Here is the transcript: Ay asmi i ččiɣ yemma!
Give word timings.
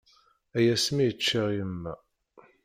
Ay 0.57 0.67
asmi 0.73 1.03
i 1.05 1.11
ččiɣ 1.17 1.47
yemma! 1.57 1.93